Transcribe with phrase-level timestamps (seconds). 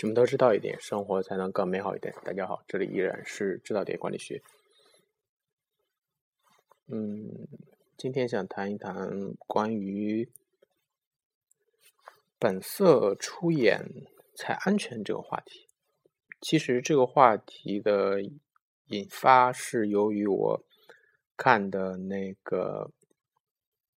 [0.00, 2.14] 什么都知道一点，生活才能更美好一点。
[2.24, 4.42] 大家好，这里依然是知道点管理学。
[6.86, 7.46] 嗯，
[7.98, 10.26] 今天想谈一谈关于
[12.38, 13.84] 本色出演
[14.34, 15.66] 才安全这个话题。
[16.40, 18.22] 其实这个话题的
[18.86, 20.64] 引发是由于我
[21.36, 22.90] 看的那个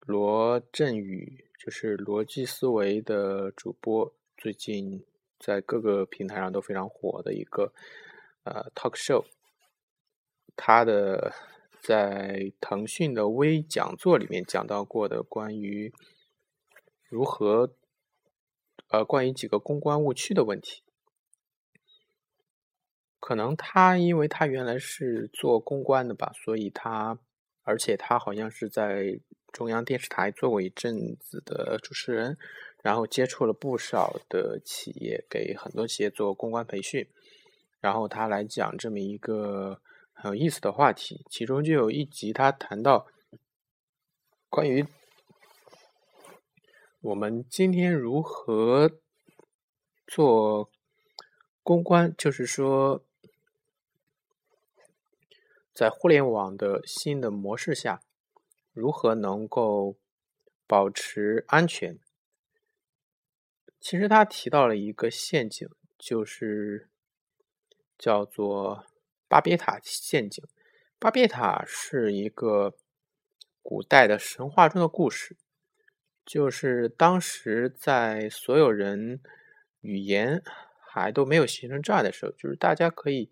[0.00, 5.02] 罗振宇，就是逻辑思维的主播，最近。
[5.38, 7.72] 在各个平台上都非常火的一个
[8.44, 9.24] 呃 talk show，
[10.56, 11.32] 他的
[11.80, 15.92] 在腾讯的微讲座里面讲到过的关于
[17.08, 17.74] 如何
[18.88, 20.82] 呃关于几个公关误区的问题，
[23.20, 27.18] 可能他因为他原来是做公关的吧，所以他
[27.62, 29.20] 而且他好像是在
[29.52, 32.38] 中央电视台做过一阵子的主持人。
[32.84, 37.08] 然后接触了不少的企业，给很多企业做公关培训，
[37.80, 39.80] 然后他来讲这么一个
[40.12, 43.06] 很有意思的话题，其中就有一集他谈到
[44.50, 44.86] 关于
[47.00, 48.90] 我们今天如何
[50.06, 50.68] 做
[51.62, 53.02] 公关，就是说
[55.72, 58.02] 在互联网的新的模式下，
[58.74, 59.96] 如何能够
[60.66, 61.98] 保持安全。
[63.84, 65.68] 其实他提到了一个陷阱，
[65.98, 66.88] 就是
[67.98, 68.86] 叫做
[69.28, 70.42] 巴别塔陷阱。
[70.98, 72.78] 巴别塔是一个
[73.62, 75.36] 古代的神话中的故事，
[76.24, 79.20] 就是当时在所有人
[79.82, 80.42] 语言
[80.80, 83.30] 还都没有形成障碍的时候，就是大家可以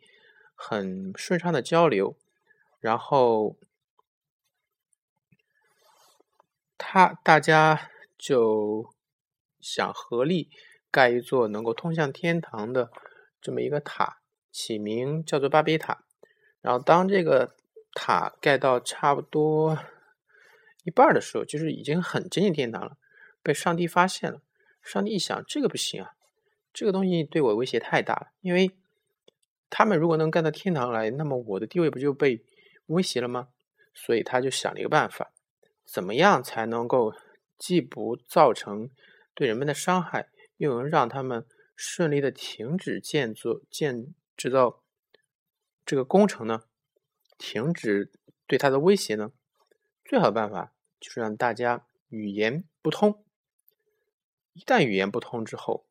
[0.54, 2.14] 很顺畅的交流，
[2.78, 3.56] 然后
[6.76, 8.92] 他大家就。
[9.62, 10.50] 想合力
[10.90, 12.90] 盖一座能够通向天堂的
[13.40, 14.18] 这么一个塔，
[14.50, 16.04] 起名叫做巴别塔。
[16.60, 17.54] 然后当这个
[17.94, 19.78] 塔盖到差不多
[20.84, 22.98] 一半的时候，就是已经很接近天堂了，
[23.42, 24.42] 被上帝发现了。
[24.82, 26.10] 上帝一想，这个不行啊，
[26.72, 28.26] 这个东西对我威胁太大了。
[28.40, 28.72] 因为
[29.70, 32.44] 他们如果能盖到天堂来，那么我的地位不就被
[32.86, 33.48] 威胁了吗？
[33.94, 35.30] 所以他就想了一个办法，
[35.84, 37.14] 怎么样才能够
[37.58, 38.90] 既不造成
[39.34, 44.82] 对人们的伤害，又能让他们顺利的停止建筑建制造
[45.84, 46.64] 这个工程呢？
[47.38, 48.12] 停止
[48.46, 49.32] 对他的威胁呢？
[50.04, 53.24] 最好的办法就是让大家语言不通。
[54.52, 55.86] 一旦语言不通之后，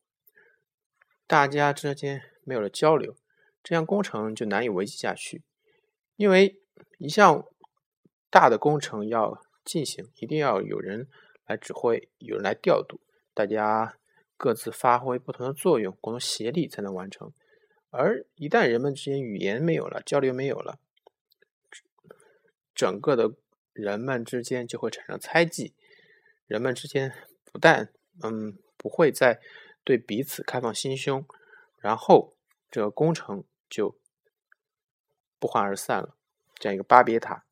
[1.25, 3.17] 大家之间没有了交流，
[3.63, 5.43] 这样工程就难以维系下去。
[6.15, 6.61] 因为
[6.99, 7.47] 一项
[8.29, 11.09] 大的工程要进行，一定要有人
[11.47, 13.01] 来指挥，有人来调度。
[13.33, 13.97] 大家
[14.35, 17.31] 各自发挥不同的作用，共同协力才能完成。
[17.89, 20.79] 而一旦人们之间语言没有了，交流没有了，
[22.75, 23.33] 整个的
[23.71, 25.73] 人们之间就会产生猜忌。
[26.47, 27.13] 人们之间
[27.45, 29.39] 不但嗯不会再
[29.83, 31.25] 对彼此开放心胸，
[31.77, 32.35] 然后
[32.69, 33.97] 这个工程就
[35.39, 36.17] 不欢而散了。
[36.55, 37.45] 这样一个巴别塔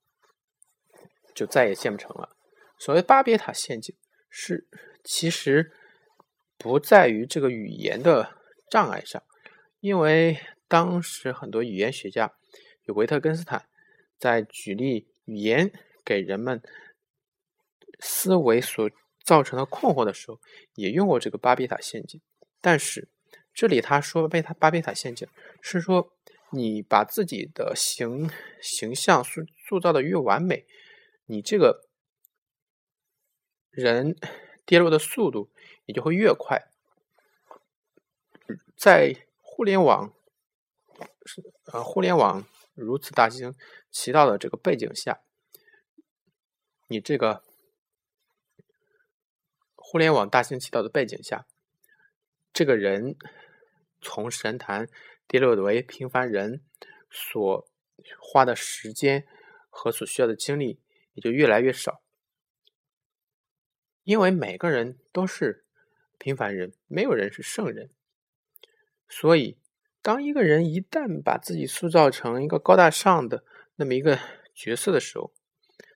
[1.33, 2.35] 就再也建不成了。
[2.77, 3.95] 所谓巴别塔陷阱
[4.29, 4.67] 是。
[5.11, 5.71] 其实
[6.55, 8.37] 不在于这个语言的
[8.69, 9.23] 障碍上，
[9.79, 12.31] 因为当时很多语言学家，
[12.83, 13.67] 有维特根斯坦
[14.19, 15.71] 在举例语言
[16.05, 16.61] 给人们
[17.99, 18.87] 思维所
[19.23, 20.39] 造成的困惑的时候，
[20.75, 22.21] 也用过这个巴别塔陷阱。
[22.61, 23.09] 但是
[23.51, 25.27] 这里他说贝塔巴别塔陷阱
[25.59, 26.13] 是说，
[26.51, 28.29] 你把自己的形
[28.61, 30.67] 形象塑塑造的越完美，
[31.25, 31.89] 你这个
[33.71, 34.15] 人。
[34.69, 35.49] 跌落的速度
[35.87, 36.69] 也就会越快。
[38.77, 40.13] 在互联网
[41.25, 43.55] 是呃互联网如此大行
[43.89, 45.21] 其道的这个背景下，
[46.85, 47.43] 你这个
[49.75, 51.47] 互联网大行其道的背景下，
[52.53, 53.17] 这个人
[53.99, 54.87] 从神坛
[55.27, 56.63] 跌落为平凡人
[57.09, 57.67] 所
[58.19, 59.27] 花的时间
[59.71, 60.79] 和所需要的精力
[61.15, 62.03] 也就越来越少。
[64.09, 65.65] 因为每个人都是
[66.17, 67.91] 平凡人，没有人是圣人，
[69.07, 69.59] 所以
[70.01, 73.43] 当一个人一旦把自己塑造成一个高大上的
[73.75, 74.19] 那么一个
[74.55, 75.31] 角色的时候，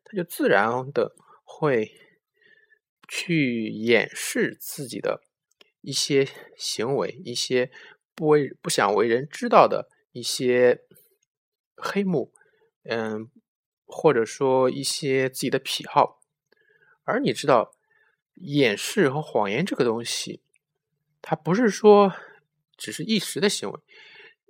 [0.03, 1.91] 他就自然的会
[3.07, 5.23] 去掩饰自己的
[5.81, 7.71] 一些行为，一些
[8.13, 10.83] 不为不想为人知道的一些
[11.75, 12.31] 黑幕，
[12.83, 13.31] 嗯，
[13.87, 16.21] 或者说一些自己的癖好，
[17.05, 17.73] 而你知道。
[18.35, 20.41] 掩饰和谎言这个东西，
[21.21, 22.13] 它不是说
[22.77, 23.79] 只是一时的行为。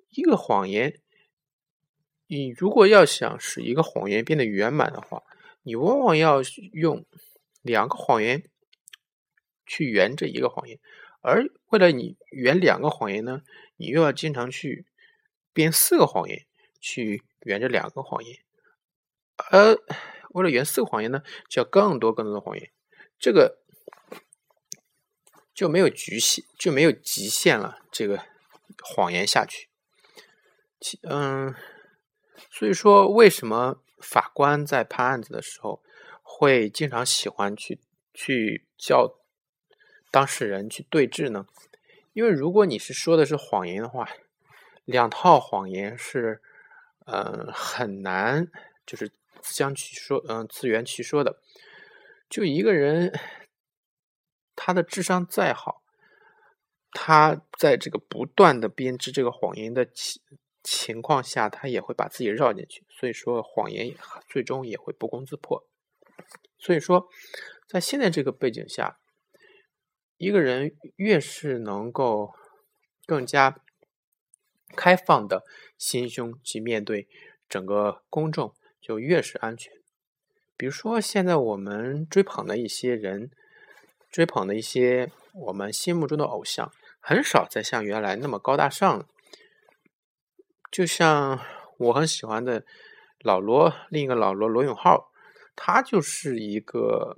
[0.10, 1.02] 一个谎言，
[2.28, 5.24] 你如果要想使一个谎言变得圆满的话，
[5.64, 6.42] 你往往要
[6.72, 7.06] 用
[7.62, 8.44] 两个谎言
[9.66, 10.80] 去圆这一个谎言，
[11.22, 13.42] 而为了你圆两个谎言呢，
[13.76, 14.86] 你又要经常去
[15.52, 16.46] 编四个谎言
[16.80, 18.38] 去圆这两个谎言，
[19.36, 19.76] 而
[20.30, 22.72] 为了圆四个谎言呢，就要更多更多的谎言，
[23.18, 23.63] 这个
[25.54, 27.80] 就没有局限，就没有极限了。
[27.92, 28.24] 这个
[28.82, 29.68] 谎言下去。
[31.04, 31.54] 嗯，
[32.52, 35.82] 所以说，为什么法官在判案子的时候
[36.22, 37.80] 会经常喜欢去
[38.14, 39.16] 去叫
[40.12, 41.48] 当事人去对质呢？
[42.12, 44.10] 因为如果你是说的是谎言的话，
[44.86, 46.42] 两套谎言是
[47.06, 48.52] 嗯很难
[48.86, 49.12] 就是
[49.42, 51.40] 相去说，嗯自圆其说的。
[52.30, 53.18] 就一个人，
[54.56, 55.84] 他的智商再好，
[56.92, 60.22] 他在这个不断的编织这个谎言的情。
[60.66, 63.94] 情况下，他也会把自己绕进去，所以说谎言
[64.30, 65.68] 最终也会不攻自破。
[66.58, 67.10] 所以说，
[67.68, 68.98] 在现在这个背景下，
[70.16, 72.32] 一个人越是能够
[73.06, 73.60] 更加
[74.74, 75.44] 开放的
[75.78, 77.10] 心胸去面对
[77.50, 79.74] 整个公众，就越是安全。
[80.56, 83.30] 比如说，现在我们追捧的一些人，
[84.14, 89.08] 追捧的一些我们心目中的偶像，很少再像原来那么高大上了。
[90.72, 91.40] 就像
[91.78, 92.64] 我很喜欢的
[93.22, 95.12] 老罗，另一个老罗罗永浩，
[95.56, 97.18] 他就是一个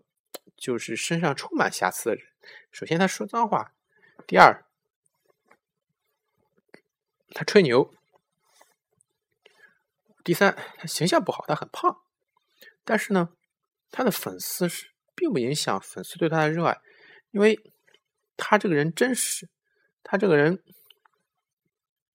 [0.55, 2.25] 就是身上充满瑕疵的人。
[2.71, 3.73] 首先他说脏话，
[4.25, 4.63] 第二
[7.31, 7.93] 他吹牛，
[10.23, 12.01] 第三他形象不好，他很胖。
[12.85, 13.35] 但是呢，
[13.91, 16.77] 他的粉丝是并不影响粉丝对他的热爱，
[17.31, 17.59] 因为
[18.37, 19.47] 他这个人真实，
[20.03, 20.61] 他这个人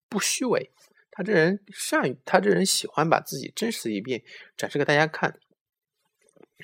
[0.09, 0.71] 不虚伪。
[1.13, 4.23] 他这人善于，他这人喜欢把自己真实的一面
[4.57, 5.39] 展示给大家看。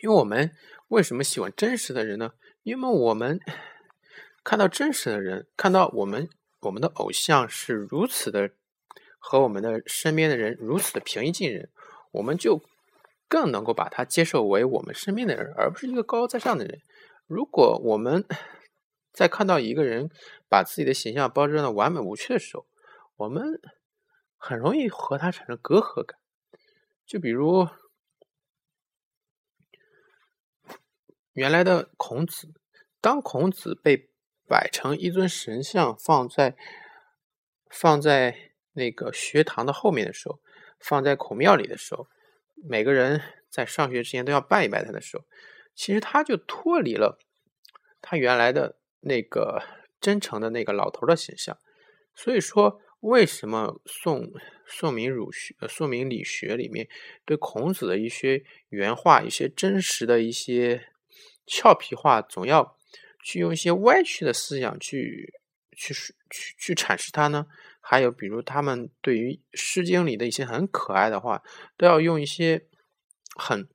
[0.03, 0.57] 因为我们
[0.89, 2.33] 为什么喜欢真实的人呢？
[2.63, 3.39] 因为我们
[4.45, 6.31] 看到真实的人，看到我们
[6.61, 8.51] 我们的偶像是如此的
[9.19, 11.69] 和我们的身边的人如此的平易近人，
[12.13, 12.63] 我们就
[13.29, 16.81] 更能够把他接受为我们身边的人，而不是一个高高在上的人。
[17.27, 18.25] 如果我们
[19.13, 20.11] 在看到一个人
[20.49, 22.67] 把自己的形象包装的完美无缺的时候，
[23.17, 23.61] 我们。
[24.39, 26.21] 很容易和他产生隔阂感，
[27.05, 27.67] 就比如
[31.33, 32.53] 原来的孔子，
[33.01, 34.11] 当孔子被
[34.47, 36.55] 摆成一尊神像放在
[37.71, 40.39] 放在那个学堂的后面的时候，
[40.79, 42.07] 放在孔庙里的时候，
[42.65, 43.21] 每个人
[43.51, 45.25] 在上学之前都要拜一拜他的时候，
[45.75, 47.19] 其实他就脱离了
[48.01, 49.63] 他原来的那个
[50.01, 51.59] 真诚的那个老头的形象，
[52.15, 52.81] 所以说。
[53.01, 54.33] 为什么宋
[54.67, 56.89] 宋明儒学、宋明理学里面
[57.25, 60.89] 对孔子的一些原话、一些真实的一些
[61.47, 62.77] 俏皮话，总要
[63.23, 65.33] 去用一些歪曲的思想去
[65.77, 66.15] 去去
[66.59, 67.47] 去阐释它呢？
[67.89, 71.43] 还有，比如他们对于《诗经》里的一些很可爱的话，
[71.77, 72.67] 都要用一些
[73.37, 73.69] 很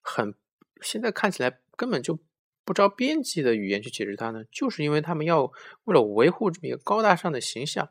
[0.00, 0.34] 很
[0.80, 2.18] 现在看起来根本就。
[2.66, 5.52] 不着边际的语言去解释它呢，就是因为他们要
[5.84, 7.86] 为了维护这么一个高大上的形象，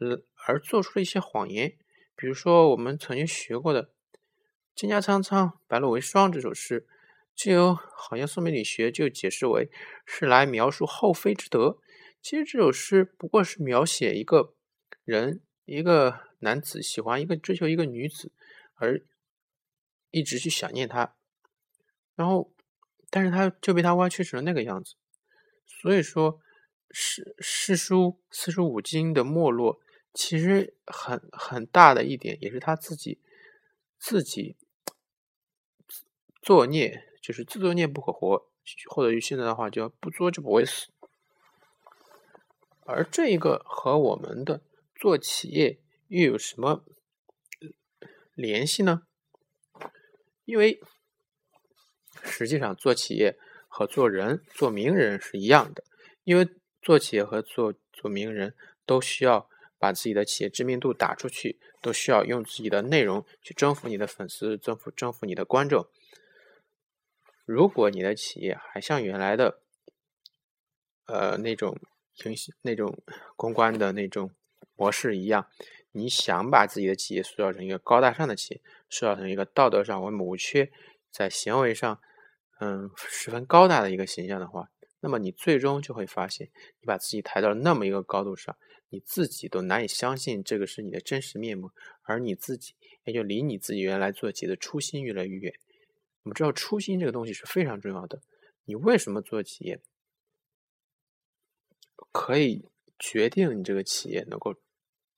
[0.00, 1.78] 呃，而做出了一些谎言。
[2.14, 3.88] 比如说我们曾经学过的
[4.76, 6.86] “蒹葭苍苍，白露为霜”这首诗，
[7.34, 9.70] 就有好像宋明理学就解释为
[10.04, 11.78] 是来描述后妃之德。
[12.20, 14.54] 其实这首诗不过是描写一个
[15.04, 18.32] 人，一个男子喜欢一个追求一个女子，
[18.74, 19.02] 而
[20.10, 21.14] 一直去想念她，
[22.14, 22.52] 然后。
[23.10, 24.94] 但是他就被他歪曲成了那个样子，
[25.64, 26.42] 所以说，
[26.90, 29.80] 诗诗书四书五经的没落，
[30.12, 33.18] 其实很很大的一点，也是他自己
[33.98, 34.58] 自己
[36.42, 38.50] 作孽，就是自作孽不可活，
[38.90, 40.88] 或者用现在的话叫不作就不会死。
[42.88, 44.62] 而这一个和我们的
[44.94, 45.78] 做企业
[46.08, 46.84] 又有什么
[48.34, 49.02] 联系呢？
[50.44, 50.80] 因为。
[52.24, 55.84] 实际上，做企业和做人、做名人是一样的，
[56.24, 56.48] 因为
[56.82, 58.54] 做企业和做做名人
[58.84, 65.86] 都需要把自己的企业知名度打出去，都需要用自己的内容去征服你的粉丝，征服征服你的观众。
[67.44, 69.60] 如果你的企业还像原来的，
[71.06, 71.78] 呃那种
[72.24, 72.98] 营那种
[73.36, 74.30] 公关的那种
[74.74, 75.46] 模式一样，
[75.92, 80.70] 你想把自己的企业塑造成一个高大上的企业，塑造成一个道德上完美无缺，
[81.10, 82.00] 在行为上。
[82.60, 86.48] 嗯，十分高大的一个形象的话，那么你最终就会发现，
[86.80, 88.56] 你把自己抬到了那么一个高度上，
[88.88, 91.70] 你自己都难以相信这个是你的真实面目，
[92.02, 95.54] 而你自己也就离你自己原来做企业的初心越来越远。
[96.24, 98.20] 我们知道初心这个东西是非常重要的，
[98.64, 99.80] 你为什么做企业，
[102.18, 102.64] 可以
[102.98, 104.56] 决定你这个企业能够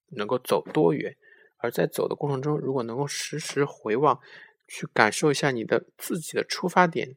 [0.08, 1.16] 能够走多远，
[1.56, 4.20] 而在走的过程中，如果能够时时回望，
[4.68, 7.16] 去感受一下你的自己的出发点。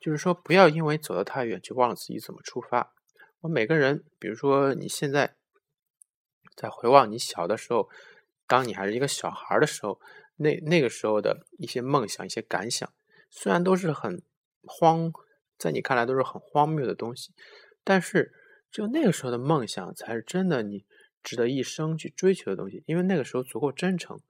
[0.00, 2.94] 就是说，不要因为走得太远就忘了自己怎么出发。
[3.40, 5.34] 我每个人，比如说你现在
[6.54, 7.90] 在回望你小的时候，
[8.46, 10.00] 当你还是一个小孩的时候，
[10.36, 12.90] 那那个时候的一些梦想、一些感想，
[13.28, 14.22] 虽然都是很
[14.64, 15.12] 荒，
[15.58, 17.32] 在你看来都是很荒谬的东西，
[17.84, 18.32] 但是
[18.70, 20.84] 只有那个时候的梦想才是真的你
[21.22, 24.20] 值得一生去追求的东西，因为那个时候足够真诚，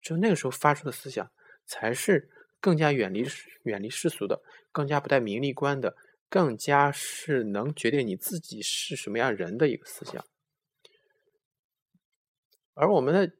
[0.00, 1.30] 只有那个时候发出的思想
[1.66, 2.30] 才是。
[2.60, 3.24] 更加远离
[3.62, 4.42] 远离世俗的，
[4.72, 5.96] 更加不带名利观的，
[6.28, 10.26] 更加是能决定你自己是什么样人的一个思想。
[12.74, 13.32] 而我们的，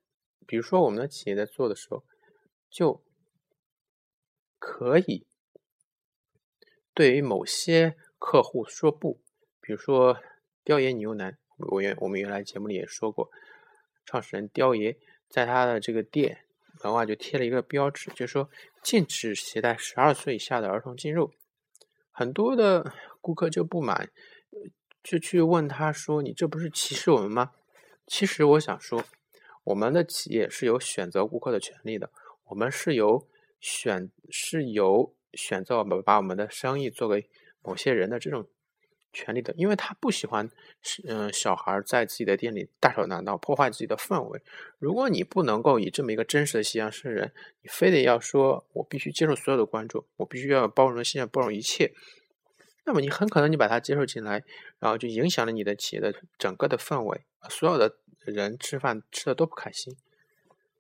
[0.47, 2.05] 比如说我们的企业在做的时候，
[2.71, 3.03] 就
[4.61, 5.27] 可以
[6.95, 9.21] 对于某些客户说不。
[9.61, 10.23] 比如说
[10.69, 13.31] 雕爷牛腩，我原我们原来节目里也说过，
[14.05, 16.45] 创始人雕爷在他的这个店。
[16.85, 18.51] 门外就贴了一个标志，就说
[18.83, 21.33] 禁止携带十二岁以下的儿童进入。
[22.11, 24.11] 很多的顾客就不满，
[25.03, 27.53] 就去问他说：“你这不是歧视我们吗？”
[28.07, 29.03] 其实我想说，
[29.65, 32.13] 我们的企业是有选择顾客的权利的，
[32.45, 33.27] 我们是有
[33.59, 37.27] 选是有选择把把我们的生意做给
[37.63, 38.47] 某些人的这种。
[39.13, 40.49] 权利的，因为他不喜欢，
[41.07, 44.41] 嗯，小孩在自己的店里大吵大闹，破坏自己的氛围。
[44.79, 51.93] 如果你不能够以这么一个真实的西洋圣人，你非得要说我必须接受所有的观众，我必须要包容现在包容一切，
[52.85, 54.45] 那么你很可能你把他接受进来，
[54.79, 59.97] 然后就影响了你的企业的整个的氛围，所有的人吃饭吃的都不开心。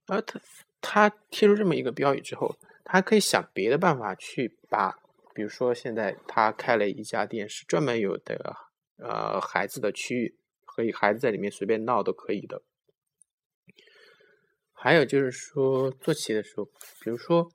[0.07, 0.41] 而他
[0.81, 4.99] 他贴出这么一个标语之后，他可以想别的办法去把。
[5.35, 8.57] 比如说，现在他开了一家店，是专门有的
[8.97, 12.63] 呃孩子的区域，可以孩子在里面随便闹都可以的。
[14.73, 16.65] 还有就是说，做企业的时候，
[17.01, 17.51] 比如说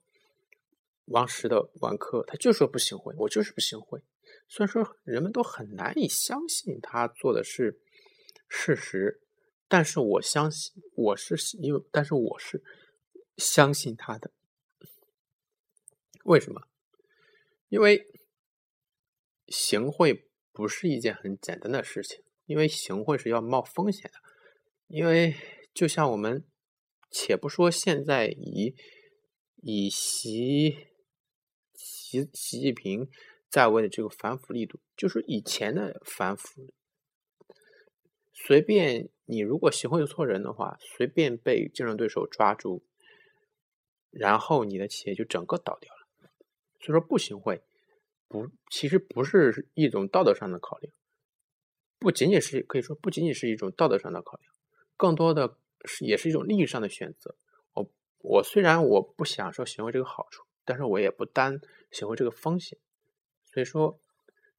[1.05, 4.01] 王石的万科，他就说不行贿，我就是不行贿。
[4.47, 7.79] 虽然说人们都很难以相信他做的是
[8.49, 9.21] 事实，
[9.67, 12.61] 但是我相信，我是因为，但是我是
[13.37, 14.31] 相信他的。
[16.25, 16.61] 为什么？
[17.73, 18.05] 因为
[19.47, 24.19] 行贿不是一件很简单的事情，因为行贿是要冒风险的。
[24.85, 25.35] 因为
[25.73, 26.45] 就像我们，
[27.09, 28.75] 且不说现在以
[29.55, 30.77] 以习
[31.73, 33.09] 习习近平
[33.49, 36.71] 在位的这个反腐力度，就是以前的反腐，
[38.33, 42.85] 随便你如果行贿错人的话，随便被竞争对手抓住，
[44.11, 46.02] 然后你的企业就整个倒掉了。
[46.83, 47.63] 所以说不行贿，
[48.27, 50.93] 不，其实不是一种道德上的考量，
[51.97, 54.53] 不仅仅是可以说不仅仅是一种道德上的考量，
[54.97, 57.37] 更多的是也是一种利益上的选择。
[57.71, 62.77] 我我虽然我不享受行贿这个好处，但是我也不担行贿这个风险。
[63.45, 64.01] 所以说，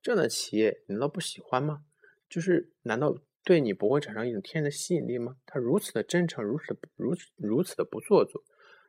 [0.01, 1.85] 这样的企业难道不喜欢吗？
[2.31, 3.15] 就是难道
[3.45, 5.37] 对你不会产生一种天然的吸引力吗？
[5.45, 8.43] 他如此的真诚，如此如此如此的不做作。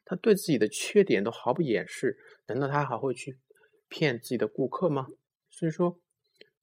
[0.07, 3.39] 他对自己的缺点都毫不掩饰，难道他还会去
[3.89, 5.07] 骗自己的顾客吗？
[5.49, 5.99] 所以说，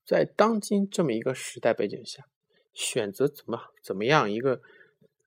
[0.04, 2.28] 在当今这么一个时代背景下，
[2.72, 4.62] 选择怎么怎么样一个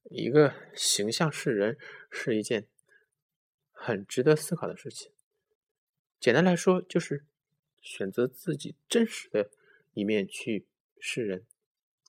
[0.10, 1.78] 一个形象示人，
[2.10, 2.68] 是一件
[3.72, 5.12] 很值得思考的事情。
[6.18, 7.26] 简单来说，就是
[7.82, 9.52] 选择自己真实的
[9.94, 10.66] 一面去
[11.00, 11.46] 示人。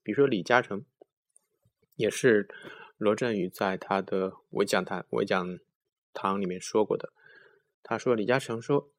[0.04, 0.86] 比如说李嘉诚，
[1.96, 2.48] 也是
[2.96, 5.58] 罗振宇在他的我讲他我讲。
[6.16, 7.12] 堂里面说过的，
[7.82, 8.90] 他说李嘉诚说，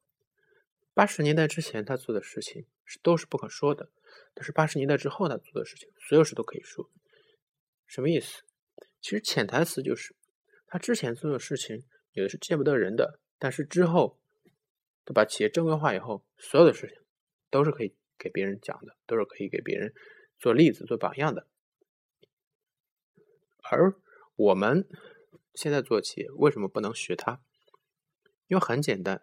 [0.94, 3.90] 八十年代之前他做的事情是都是不可说的，
[4.34, 6.88] 但是八十年代之后他做的事情，所有事都可以说。
[7.88, 8.44] 什么意思？
[9.00, 10.14] 其实潜台词就是，
[10.68, 14.20] 他之前做的事情有的是见不得人的，但是之后
[15.04, 16.96] 他把企业正规化以后，所有的事情
[17.50, 19.92] 都是可以给别人讲的，都是可以给别人
[20.38, 21.46] 做例子、做榜样的。
[23.62, 23.94] 而
[24.36, 24.88] 我们。
[25.58, 27.40] 现在做企业为什么不能学它？
[28.46, 29.22] 因为很简单，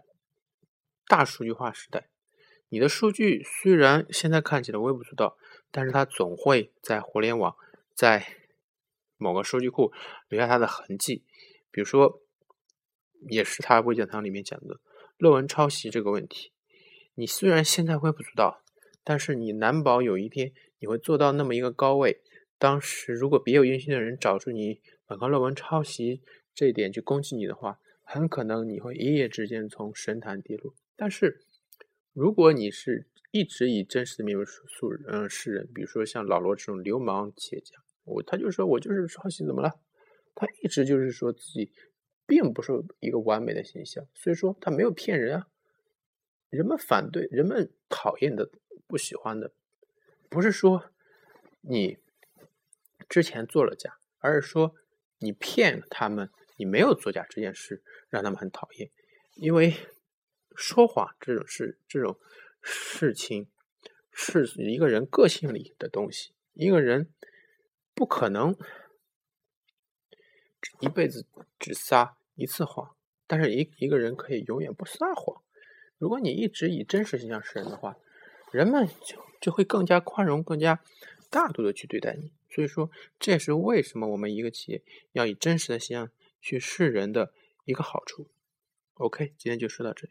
[1.07, 2.09] 大数据化时代，
[2.67, 5.37] 你的数据虽然现在看起来微不足道，
[5.71, 7.55] 但是它总会在互联网，
[7.93, 8.27] 在
[9.15, 9.93] 某个数据库
[10.27, 11.23] 留下它的痕迹。
[11.71, 12.21] 比如说，
[13.29, 14.81] 也是他微讲堂里面讲的
[15.17, 16.51] 论文抄袭这个问题，
[17.13, 18.61] 你虽然现在微不足道，
[19.05, 22.21] 但是你难保有一天你会做到那么一个高位。
[22.57, 26.21] 当时如果别有用心的人找出你本科论文抄袭
[26.53, 30.73] 这一点去攻击你的话，很可能你会一夜之间从神坛跌落。
[30.95, 31.45] 但是
[32.13, 39.79] 如果你是一直以真实的面目素嗯示人，比如说像老罗这种流氓企业家，我他就说我就是抄袭怎么了？
[40.33, 41.71] 他一直就是说自己
[42.25, 45.47] 并不是一个完美的形象，所以说他没有骗人啊。
[46.49, 48.49] 人们反对、人们讨厌的、
[48.87, 49.51] 不喜欢的，
[50.29, 50.85] 不是说
[51.61, 51.97] 你
[53.09, 54.73] 之前做了假，而是说
[55.25, 58.89] 你骗他们，你没有作假这件事让他们很讨厌。
[59.33, 59.75] 因为
[60.55, 62.17] 说谎这种事、这种
[62.61, 63.49] 事情
[64.11, 67.11] 是一个人个性里的东西，一个人
[67.93, 68.55] 不可能
[70.79, 71.25] 一辈子
[71.59, 72.95] 只撒一次谎，
[73.27, 75.41] 但是一一个人可以永远不撒谎。
[75.97, 77.97] 如果你一直以真实形象示人的话，
[78.51, 80.81] 人们就就会更加宽容、更加
[81.29, 82.31] 大度的去对待你。
[82.49, 86.11] 所以说，这也是为什么我们一个企业要以真实的形象
[86.41, 87.33] 去示人的
[87.65, 88.27] 一个好处。
[88.95, 90.03] OK，今天就说到这里。